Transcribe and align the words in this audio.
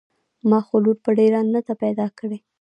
ما 0.49 0.59
خو 0.65 0.75
لور 0.83 0.97
په 1.03 1.09
ډېران 1.17 1.45
نده 1.53 1.73
پيدا 1.83 2.07
کړې. 2.17 2.37